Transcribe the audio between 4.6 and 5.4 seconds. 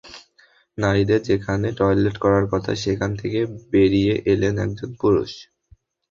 একজন পুরুষ।